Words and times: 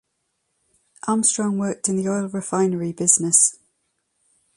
Armstrong 1.07 1.59
worked 1.59 1.87
in 1.87 1.95
the 1.95 2.09
oil 2.09 2.25
refinery 2.25 2.91
business. 2.91 3.59